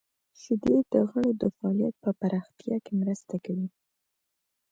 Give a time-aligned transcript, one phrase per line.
[0.41, 3.67] •شیدې د غړو د فعالیت په پراختیا کې مرسته کوي.